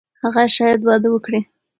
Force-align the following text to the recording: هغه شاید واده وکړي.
هغه 0.23 0.43
شاید 0.57 0.79
واده 0.87 1.09
وکړي. 1.11 1.39